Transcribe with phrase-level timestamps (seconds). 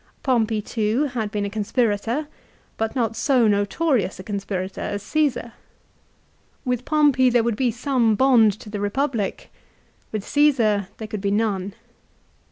[0.23, 2.25] Pompey too had been a conspirator,
[2.75, 5.53] but not so notorious a conspirator as Caesar.
[6.65, 9.49] "With Pompey there 140 LIFE OF CICERO, would be some bond to the Eepublic;
[10.11, 11.75] with Csesar there could be none.